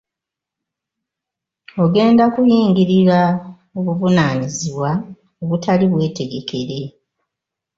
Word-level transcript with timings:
Ogenda 1.83 2.23
kuyingirira 2.33 3.19
obuvunaanyizibwa 3.77 4.91
obutali 5.41 5.85
bwetegekere. 5.91 6.79